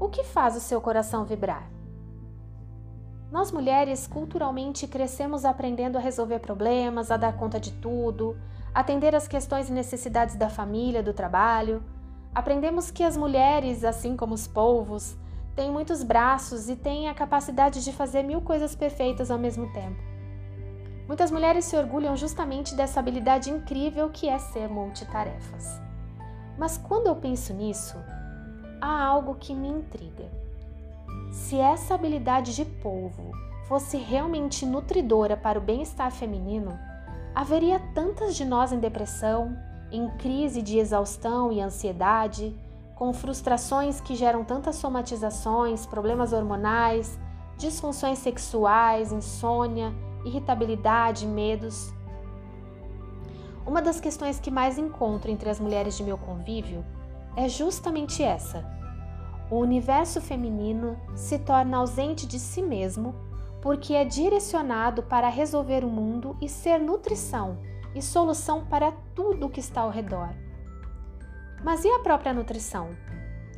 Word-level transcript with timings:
O 0.00 0.08
que 0.08 0.24
faz 0.24 0.56
o 0.56 0.60
seu 0.60 0.80
coração 0.80 1.24
vibrar? 1.24 1.68
Nós 3.30 3.52
mulheres 3.52 4.06
culturalmente 4.06 4.86
crescemos 4.86 5.44
aprendendo 5.44 5.98
a 5.98 6.00
resolver 6.00 6.38
problemas, 6.38 7.10
a 7.10 7.16
dar 7.18 7.36
conta 7.36 7.60
de 7.60 7.72
tudo, 7.72 8.38
atender 8.74 9.14
às 9.14 9.28
questões 9.28 9.68
e 9.68 9.72
necessidades 9.72 10.34
da 10.34 10.48
família, 10.48 11.02
do 11.02 11.12
trabalho. 11.12 11.82
Aprendemos 12.34 12.90
que 12.90 13.04
as 13.04 13.16
mulheres, 13.16 13.84
assim 13.84 14.16
como 14.16 14.32
os 14.32 14.46
povos, 14.46 15.14
têm 15.54 15.70
muitos 15.70 16.02
braços 16.02 16.70
e 16.70 16.76
têm 16.76 17.08
a 17.08 17.14
capacidade 17.14 17.84
de 17.84 17.92
fazer 17.92 18.22
mil 18.22 18.40
coisas 18.40 18.74
perfeitas 18.74 19.30
ao 19.30 19.38
mesmo 19.38 19.70
tempo. 19.72 20.00
Muitas 21.06 21.30
mulheres 21.30 21.64
se 21.66 21.76
orgulham 21.76 22.16
justamente 22.16 22.74
dessa 22.74 23.00
habilidade 23.00 23.50
incrível 23.50 24.08
que 24.08 24.28
é 24.28 24.38
ser 24.38 24.68
multitarefas. 24.68 25.87
Mas 26.58 26.76
quando 26.76 27.06
eu 27.06 27.16
penso 27.16 27.54
nisso, 27.54 27.96
há 28.80 29.04
algo 29.04 29.36
que 29.36 29.54
me 29.54 29.68
intriga. 29.68 30.26
Se 31.30 31.56
essa 31.56 31.94
habilidade 31.94 32.54
de 32.54 32.64
polvo 32.64 33.32
fosse 33.68 33.96
realmente 33.96 34.66
nutridora 34.66 35.36
para 35.36 35.58
o 35.58 35.62
bem-estar 35.62 36.10
feminino, 36.10 36.78
haveria 37.34 37.78
tantas 37.94 38.34
de 38.34 38.44
nós 38.44 38.72
em 38.72 38.78
depressão, 38.78 39.56
em 39.92 40.08
crise 40.16 40.60
de 40.60 40.78
exaustão 40.78 41.52
e 41.52 41.60
ansiedade, 41.60 42.54
com 42.96 43.12
frustrações 43.12 44.00
que 44.00 44.16
geram 44.16 44.42
tantas 44.42 44.76
somatizações, 44.76 45.86
problemas 45.86 46.32
hormonais, 46.32 47.18
disfunções 47.56 48.18
sexuais, 48.18 49.12
insônia, 49.12 49.92
irritabilidade, 50.24 51.26
medos. 51.26 51.92
Uma 53.68 53.82
das 53.82 54.00
questões 54.00 54.40
que 54.40 54.50
mais 54.50 54.78
encontro 54.78 55.30
entre 55.30 55.50
as 55.50 55.60
mulheres 55.60 55.94
de 55.94 56.02
meu 56.02 56.16
convívio 56.16 56.82
é 57.36 57.50
justamente 57.50 58.22
essa. 58.22 58.64
O 59.50 59.56
universo 59.56 60.22
feminino 60.22 60.98
se 61.14 61.38
torna 61.38 61.76
ausente 61.76 62.26
de 62.26 62.38
si 62.38 62.62
mesmo 62.62 63.14
porque 63.60 63.92
é 63.92 64.06
direcionado 64.06 65.02
para 65.02 65.28
resolver 65.28 65.84
o 65.84 65.90
mundo 65.90 66.34
e 66.40 66.48
ser 66.48 66.80
nutrição 66.80 67.58
e 67.94 68.00
solução 68.00 68.64
para 68.64 68.90
tudo 69.14 69.48
o 69.48 69.50
que 69.50 69.60
está 69.60 69.82
ao 69.82 69.90
redor. 69.90 70.30
Mas 71.62 71.84
e 71.84 71.88
a 71.90 71.98
própria 71.98 72.32
nutrição? 72.32 72.96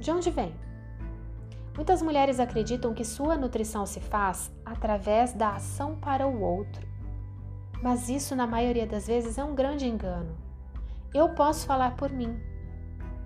De 0.00 0.10
onde 0.10 0.28
vem? 0.28 0.52
Muitas 1.76 2.02
mulheres 2.02 2.40
acreditam 2.40 2.92
que 2.92 3.04
sua 3.04 3.36
nutrição 3.36 3.86
se 3.86 4.00
faz 4.00 4.50
através 4.64 5.32
da 5.32 5.50
ação 5.50 5.94
para 5.94 6.26
o 6.26 6.42
outro. 6.42 6.89
Mas 7.82 8.08
isso, 8.08 8.36
na 8.36 8.46
maioria 8.46 8.86
das 8.86 9.06
vezes, 9.06 9.38
é 9.38 9.44
um 9.44 9.54
grande 9.54 9.86
engano. 9.86 10.36
Eu 11.14 11.30
posso 11.30 11.66
falar 11.66 11.96
por 11.96 12.10
mim 12.10 12.50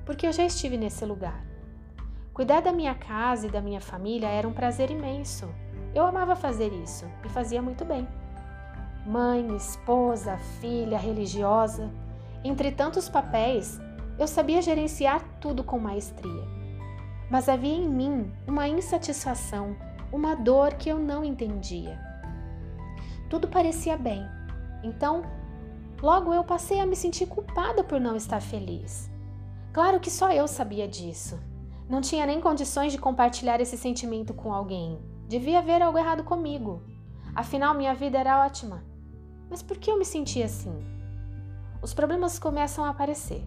porque 0.04 0.26
eu 0.26 0.32
já 0.32 0.44
estive 0.44 0.76
nesse 0.76 1.04
lugar. 1.04 1.44
Cuidar 2.32 2.60
da 2.60 2.72
minha 2.72 2.94
casa 2.94 3.46
e 3.46 3.50
da 3.50 3.60
minha 3.60 3.80
família 3.80 4.28
era 4.28 4.46
um 4.46 4.52
prazer 4.52 4.90
imenso. 4.90 5.48
Eu 5.94 6.04
amava 6.04 6.34
fazer 6.34 6.72
isso 6.72 7.06
e 7.24 7.28
fazia 7.28 7.62
muito 7.62 7.84
bem. 7.84 8.06
Mãe, 9.06 9.54
esposa, 9.56 10.36
filha, 10.60 10.98
religiosa, 10.98 11.90
entre 12.42 12.72
tantos 12.72 13.08
papéis, 13.08 13.80
eu 14.18 14.26
sabia 14.26 14.62
gerenciar 14.62 15.22
tudo 15.40 15.62
com 15.62 15.78
maestria. 15.78 16.44
Mas 17.30 17.48
havia 17.48 17.74
em 17.74 17.88
mim 17.88 18.32
uma 18.46 18.68
insatisfação, 18.68 19.76
uma 20.12 20.34
dor 20.34 20.74
que 20.74 20.88
eu 20.88 20.98
não 20.98 21.24
entendia. 21.24 21.98
Tudo 23.30 23.48
parecia 23.48 23.96
bem, 23.96 24.26
então 24.84 25.22
logo 26.02 26.34
eu 26.34 26.44
passei 26.44 26.78
a 26.78 26.86
me 26.86 26.94
sentir 26.94 27.26
culpada 27.26 27.82
por 27.82 27.98
não 27.98 28.14
estar 28.14 28.40
feliz. 28.40 29.10
Claro 29.72 29.98
que 29.98 30.10
só 30.10 30.30
eu 30.30 30.46
sabia 30.46 30.86
disso. 30.86 31.40
Não 31.88 32.00
tinha 32.00 32.26
nem 32.26 32.40
condições 32.40 32.92
de 32.92 32.98
compartilhar 32.98 33.60
esse 33.60 33.76
sentimento 33.76 34.34
com 34.34 34.52
alguém. 34.52 34.98
Devia 35.26 35.58
haver 35.58 35.82
algo 35.82 35.98
errado 35.98 36.22
comigo. 36.22 36.82
Afinal, 37.34 37.74
minha 37.74 37.94
vida 37.94 38.18
era 38.18 38.44
ótima. 38.44 38.84
Mas 39.50 39.62
por 39.62 39.78
que 39.78 39.90
eu 39.90 39.98
me 39.98 40.04
sentia 40.04 40.44
assim? 40.44 40.84
Os 41.82 41.92
problemas 41.92 42.38
começam 42.38 42.84
a 42.84 42.90
aparecer: 42.90 43.42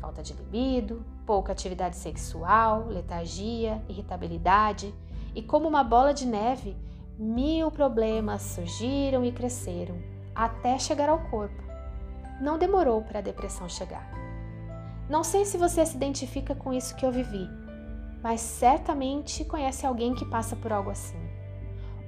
falta 0.00 0.22
de 0.22 0.32
libido, 0.32 1.04
pouca 1.26 1.52
atividade 1.52 1.96
sexual, 1.96 2.86
letargia, 2.88 3.82
irritabilidade, 3.88 4.94
e 5.34 5.42
como 5.42 5.68
uma 5.68 5.84
bola 5.84 6.12
de 6.12 6.26
neve, 6.26 6.76
mil 7.18 7.70
problemas 7.70 8.42
surgiram 8.42 9.24
e 9.24 9.32
cresceram 9.32 10.11
até 10.34 10.78
chegar 10.78 11.08
ao 11.08 11.18
corpo. 11.18 11.62
Não 12.40 12.58
demorou 12.58 13.02
para 13.02 13.18
a 13.18 13.22
depressão 13.22 13.68
chegar. 13.68 14.10
Não 15.08 15.22
sei 15.22 15.44
se 15.44 15.58
você 15.58 15.84
se 15.84 15.96
identifica 15.96 16.54
com 16.54 16.72
isso 16.72 16.96
que 16.96 17.04
eu 17.04 17.12
vivi, 17.12 17.48
mas 18.22 18.40
certamente 18.40 19.44
conhece 19.44 19.84
alguém 19.84 20.14
que 20.14 20.24
passa 20.24 20.56
por 20.56 20.72
algo 20.72 20.90
assim. 20.90 21.18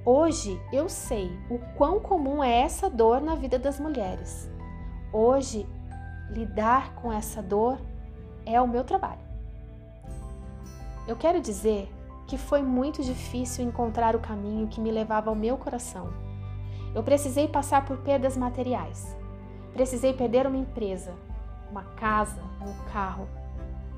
Hoje 0.05 0.61
eu 0.71 0.87
sei 0.87 1.31
o 1.49 1.57
quão 1.75 1.99
comum 1.99 2.43
é 2.43 2.61
essa 2.61 2.89
dor 2.89 3.21
na 3.21 3.35
vida 3.35 3.57
das 3.57 3.79
mulheres. 3.79 4.49
Hoje, 5.11 5.67
lidar 6.29 6.93
com 6.95 7.11
essa 7.11 7.41
dor 7.41 7.79
é 8.45 8.59
o 8.61 8.67
meu 8.67 8.83
trabalho. 8.83 9.21
Eu 11.07 11.15
quero 11.15 11.39
dizer 11.39 11.91
que 12.27 12.37
foi 12.37 12.61
muito 12.61 13.03
difícil 13.03 13.65
encontrar 13.65 14.15
o 14.15 14.19
caminho 14.19 14.67
que 14.67 14.81
me 14.81 14.91
levava 14.91 15.29
ao 15.29 15.35
meu 15.35 15.57
coração. 15.57 16.24
Eu 16.95 17.03
precisei 17.03 17.45
passar 17.45 17.85
por 17.85 17.97
perdas 17.97 18.37
materiais. 18.37 19.15
Precisei 19.73 20.13
perder 20.13 20.47
uma 20.47 20.55
empresa, 20.55 21.13
uma 21.69 21.83
casa, 21.83 22.41
um 22.65 22.73
carro. 22.93 23.27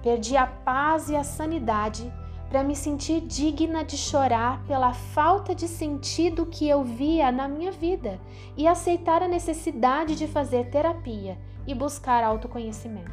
Perdi 0.02 0.36
a 0.36 0.48
paz 0.48 1.08
e 1.08 1.16
a 1.16 1.24
sanidade 1.24 2.12
para 2.50 2.64
me 2.64 2.76
sentir 2.76 3.22
digna 3.22 3.84
de 3.84 3.96
chorar 3.96 4.64
pela 4.66 4.94
falta 4.94 5.54
de 5.54 5.68
sentido 5.68 6.48
que 6.48 6.68
eu 6.68 6.84
via 6.84 7.32
na 7.32 7.48
minha 7.48 7.72
vida 7.72 8.20
e 8.56 8.68
aceitar 8.68 9.22
a 9.22 9.28
necessidade 9.28 10.16
de 10.16 10.28
fazer 10.28 10.72
terapia 10.72 11.38
e 11.68 11.76
buscar 11.76 12.24
autoconhecimento. 12.24 13.12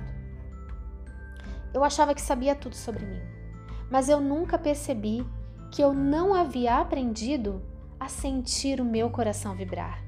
Eu 1.74 1.84
achava 1.84 2.14
que 2.14 2.22
sabia 2.22 2.54
tudo 2.54 2.74
sobre 2.74 3.04
mim, 3.04 3.20
mas 3.90 4.08
eu 4.08 4.18
nunca 4.18 4.56
percebi 4.56 5.26
que 5.70 5.82
eu 5.82 5.92
não 5.92 6.32
havia 6.32 6.78
aprendido 6.78 7.60
a 7.98 8.08
sentir 8.08 8.80
o 8.80 8.84
meu 8.84 9.10
coração 9.10 9.54
vibrar. 9.54 10.02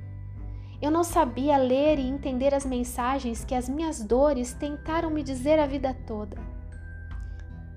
Eu 0.80 0.90
não 0.90 1.02
sabia 1.02 1.56
ler 1.56 1.98
e 1.98 2.06
entender 2.06 2.54
as 2.54 2.66
mensagens 2.66 3.44
que 3.44 3.54
as 3.54 3.68
minhas 3.68 4.02
dores 4.02 4.52
tentaram 4.52 5.10
me 5.10 5.22
dizer 5.22 5.58
a 5.58 5.66
vida 5.66 5.96
toda. 6.06 6.36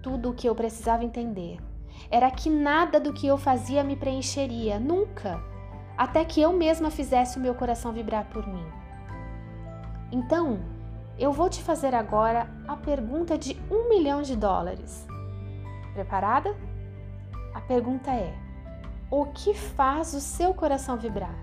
Tudo 0.04 0.30
o 0.30 0.34
que 0.34 0.48
eu 0.48 0.56
precisava 0.56 1.04
entender 1.04 1.60
era 2.12 2.30
que 2.32 2.50
nada 2.50 3.00
do 3.00 3.14
que 3.14 3.28
eu 3.28 3.38
fazia 3.38 3.84
me 3.84 3.96
preencheria, 3.96 4.80
nunca, 4.80 5.42
até 5.98 6.24
que 6.24 6.42
eu 6.42 6.54
mesma 6.54 6.90
fizesse 6.90 7.38
o 7.38 7.42
meu 7.42 7.54
coração 7.56 7.92
vibrar 7.92 8.26
por 8.30 8.48
mim. 8.48 8.66
Então, 10.12 10.60
eu 11.18 11.32
vou 11.32 11.50
te 11.50 11.62
fazer 11.62 11.94
agora 11.94 12.50
a 12.68 12.76
pergunta 12.76 13.38
de 13.38 13.60
um 13.70 13.90
milhão 13.90 14.22
de 14.22 14.36
dólares. 14.36 15.06
Preparada? 15.94 16.56
A 17.54 17.62
pergunta 17.62 18.12
é: 18.12 18.34
o 19.12 19.26
que 19.26 19.54
faz 19.54 20.14
o 20.14 20.20
seu 20.20 20.54
coração 20.54 20.98
vibrar? 20.98 21.36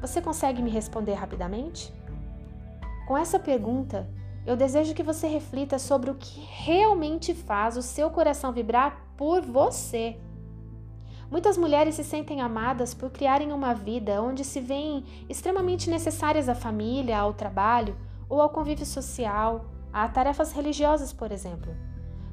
Você 0.00 0.22
consegue 0.22 0.62
me 0.62 0.70
responder 0.70 1.14
rapidamente? 1.14 1.92
Com 3.06 3.18
essa 3.18 3.38
pergunta, 3.38 4.08
eu 4.46 4.56
desejo 4.56 4.94
que 4.94 5.02
você 5.02 5.26
reflita 5.26 5.78
sobre 5.78 6.10
o 6.10 6.14
que 6.14 6.40
realmente 6.40 7.34
faz 7.34 7.76
o 7.76 7.82
seu 7.82 8.08
coração 8.08 8.52
vibrar 8.52 9.02
por 9.16 9.42
você. 9.42 10.16
Muitas 11.28 11.58
mulheres 11.58 11.96
se 11.96 12.04
sentem 12.04 12.40
amadas 12.40 12.94
por 12.94 13.10
criarem 13.10 13.52
uma 13.52 13.74
vida 13.74 14.22
onde 14.22 14.44
se 14.44 14.60
veem 14.60 15.04
extremamente 15.28 15.90
necessárias 15.90 16.48
à 16.48 16.54
família, 16.54 17.18
ao 17.18 17.34
trabalho 17.34 17.96
ou 18.28 18.40
ao 18.40 18.48
convívio 18.48 18.86
social, 18.86 19.66
a 19.92 20.08
tarefas 20.08 20.52
religiosas, 20.52 21.12
por 21.12 21.32
exemplo. 21.32 21.74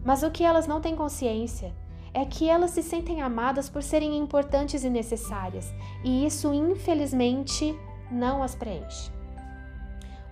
Mas 0.04 0.22
o 0.22 0.30
que 0.30 0.44
elas 0.44 0.68
não 0.68 0.80
têm 0.80 0.96
consciência 0.96 1.74
é 2.16 2.24
que 2.24 2.50
elas 2.50 2.72
se 2.72 2.82
sentem 2.82 3.22
amadas 3.22 3.68
por 3.68 3.84
serem 3.84 4.18
importantes 4.18 4.86
e 4.86 4.90
necessárias, 4.90 5.74
e 6.02 6.26
isso 6.26 6.54
infelizmente 6.54 7.78
não 8.10 8.42
as 8.42 8.56
preenche. 8.56 9.12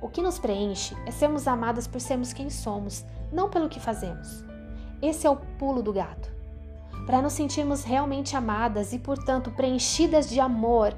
O 0.02 0.08
que 0.08 0.22
nos 0.22 0.40
preenche 0.40 0.96
é 1.06 1.12
sermos 1.12 1.46
amadas 1.46 1.86
por 1.86 2.00
sermos 2.00 2.32
quem 2.32 2.50
somos, 2.50 3.06
não 3.34 3.50
pelo 3.50 3.68
que 3.68 3.82
fazemos. 3.82 4.46
Esse 5.02 5.28
é 5.28 5.30
o 5.30 5.36
pulo 5.36 5.84
do 5.84 5.92
gato. 5.92 6.32
Para 7.06 7.22
nos 7.22 7.34
sentirmos 7.34 7.84
realmente 7.84 8.34
amadas 8.34 8.94
e, 8.94 9.00
portanto, 9.00 9.52
preenchidas 9.52 10.30
de 10.30 10.40
amor, 10.40 10.96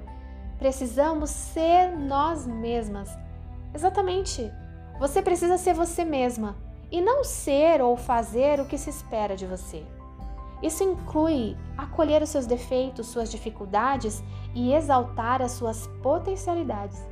precisamos 0.59 1.31
ser 1.31 1.97
nós 1.97 2.45
mesmas. 2.45 3.09
Exatamente. 3.73 4.51
Você 4.99 5.19
precisa 5.19 5.57
ser 5.57 5.73
você 5.73 6.05
mesma 6.05 6.55
e 6.91 7.01
não 7.01 7.23
ser 7.23 7.81
ou 7.81 7.97
fazer 7.97 8.59
o 8.59 8.67
que 8.67 8.77
se 8.77 8.91
espera 8.91 9.35
de 9.35 9.47
você. 9.47 9.83
Isso 10.65 10.83
inclui 10.83 11.55
acolher 11.77 12.23
os 12.23 12.29
seus 12.29 12.47
defeitos, 12.47 13.05
suas 13.05 13.29
dificuldades 13.29 14.23
e 14.55 14.73
exaltar 14.73 15.39
as 15.39 15.51
suas 15.51 15.85
potencialidades. 16.01 17.05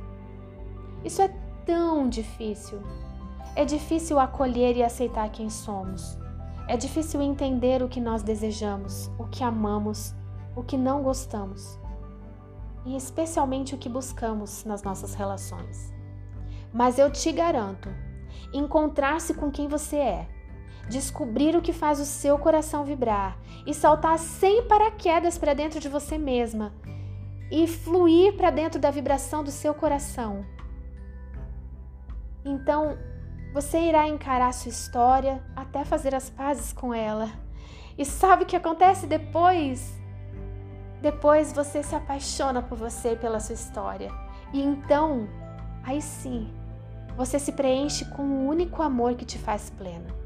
Isso 1.04 1.22
é 1.22 1.28
tão 1.64 2.08
difícil. 2.08 2.82
É 3.54 3.64
difícil 3.64 4.18
acolher 4.18 4.76
e 4.76 4.82
aceitar 4.82 5.30
quem 5.30 5.48
somos. 5.48 6.18
É 6.66 6.76
difícil 6.76 7.22
entender 7.22 7.80
o 7.80 7.88
que 7.88 8.00
nós 8.00 8.24
desejamos, 8.24 9.08
o 9.16 9.24
que 9.28 9.44
amamos, 9.44 10.12
o 10.56 10.64
que 10.64 10.76
não 10.76 11.04
gostamos 11.04 11.78
e 12.84 12.96
especialmente 12.96 13.74
o 13.74 13.78
que 13.78 13.88
buscamos 13.88 14.64
nas 14.64 14.82
nossas 14.82 15.14
relações. 15.14 15.92
Mas 16.72 16.98
eu 16.98 17.08
te 17.08 17.30
garanto, 17.30 17.88
encontrar-se 18.52 19.32
com 19.32 19.48
quem 19.50 19.68
você 19.68 19.96
é, 19.96 20.28
descobrir 20.88 21.56
o 21.56 21.62
que 21.62 21.72
faz 21.72 22.00
o 22.00 22.04
seu 22.04 22.38
coração 22.38 22.84
vibrar 22.84 23.36
e 23.66 23.72
saltar 23.72 24.18
sem 24.18 24.62
paraquedas 24.64 25.38
para 25.38 25.54
dentro 25.54 25.80
de 25.80 25.88
você 25.88 26.18
mesma 26.18 26.72
e 27.50 27.66
fluir 27.66 28.36
para 28.36 28.50
dentro 28.50 28.80
da 28.80 28.90
vibração 28.90 29.42
do 29.44 29.50
seu 29.50 29.74
coração. 29.74 30.44
Então, 32.44 32.98
você 33.52 33.78
irá 33.78 34.08
encarar 34.08 34.52
sua 34.52 34.70
história 34.70 35.42
até 35.54 35.84
fazer 35.84 36.14
as 36.14 36.28
pazes 36.28 36.72
com 36.72 36.92
ela. 36.92 37.30
E 37.96 38.04
sabe 38.04 38.42
o 38.42 38.46
que 38.46 38.56
acontece 38.56 39.06
depois? 39.06 39.96
Depois 41.00 41.52
você 41.52 41.82
se 41.82 41.94
apaixona 41.94 42.60
por 42.60 42.76
você 42.76 43.12
e 43.12 43.16
pela 43.16 43.38
sua 43.38 43.54
história. 43.54 44.10
E 44.52 44.60
então, 44.60 45.28
aí 45.84 46.02
sim, 46.02 46.52
você 47.16 47.38
se 47.38 47.52
preenche 47.52 48.04
com 48.06 48.22
o 48.22 48.48
único 48.48 48.82
amor 48.82 49.14
que 49.14 49.24
te 49.24 49.38
faz 49.38 49.70
plena. 49.70 50.23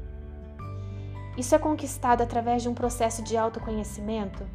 Isso 1.39 1.55
é 1.55 1.57
conquistado 1.57 2.21
através 2.21 2.61
de 2.61 2.67
um 2.67 2.73
processo 2.73 3.23
de 3.23 3.37
autoconhecimento 3.37 4.45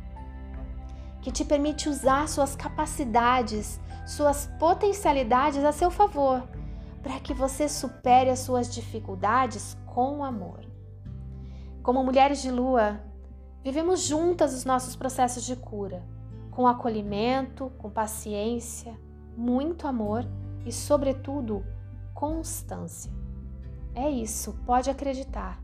que 1.22 1.32
te 1.32 1.42
permite 1.42 1.88
usar 1.88 2.28
suas 2.28 2.54
capacidades, 2.54 3.80
suas 4.06 4.50
potencialidades 4.58 5.64
a 5.64 5.72
seu 5.72 5.90
favor, 5.90 6.46
para 7.02 7.18
que 7.20 7.32
você 7.32 7.70
supere 7.70 8.28
as 8.28 8.40
suas 8.40 8.72
dificuldades 8.72 9.78
com 9.86 10.22
amor. 10.22 10.60
Como 11.82 12.04
mulheres 12.04 12.42
de 12.42 12.50
lua, 12.50 13.00
vivemos 13.62 14.02
juntas 14.02 14.52
os 14.52 14.66
nossos 14.66 14.94
processos 14.94 15.42
de 15.42 15.56
cura 15.56 16.04
com 16.50 16.66
acolhimento, 16.66 17.72
com 17.78 17.88
paciência, 17.88 18.94
muito 19.34 19.88
amor 19.88 20.22
e, 20.66 20.70
sobretudo, 20.70 21.64
constância. 22.12 23.10
É 23.94 24.10
isso, 24.10 24.52
pode 24.66 24.90
acreditar. 24.90 25.63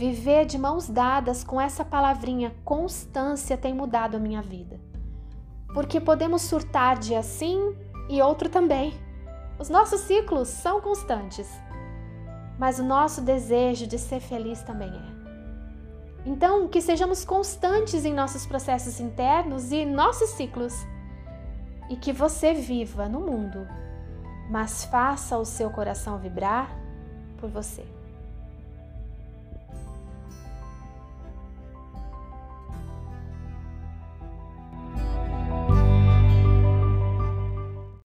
Viver 0.00 0.46
de 0.46 0.56
mãos 0.56 0.88
dadas 0.88 1.44
com 1.44 1.60
essa 1.60 1.84
palavrinha 1.84 2.56
constância 2.64 3.54
tem 3.54 3.74
mudado 3.74 4.16
a 4.16 4.18
minha 4.18 4.40
vida. 4.40 4.80
Porque 5.74 6.00
podemos 6.00 6.40
surtar 6.40 6.98
dia 6.98 7.22
sim 7.22 7.76
e 8.08 8.22
outro 8.22 8.48
também. 8.48 8.94
Os 9.58 9.68
nossos 9.68 10.00
ciclos 10.00 10.48
são 10.48 10.80
constantes, 10.80 11.46
mas 12.58 12.78
o 12.78 12.82
nosso 12.82 13.20
desejo 13.20 13.86
de 13.86 13.98
ser 13.98 14.20
feliz 14.20 14.62
também 14.62 14.88
é. 14.88 16.24
Então, 16.24 16.66
que 16.66 16.80
sejamos 16.80 17.22
constantes 17.22 18.06
em 18.06 18.14
nossos 18.14 18.46
processos 18.46 19.00
internos 19.00 19.70
e 19.70 19.84
nossos 19.84 20.30
ciclos. 20.30 20.72
E 21.90 21.96
que 21.96 22.10
você 22.10 22.54
viva 22.54 23.06
no 23.06 23.20
mundo, 23.20 23.68
mas 24.48 24.82
faça 24.82 25.36
o 25.36 25.44
seu 25.44 25.68
coração 25.68 26.16
vibrar 26.16 26.74
por 27.36 27.50
você. 27.50 27.99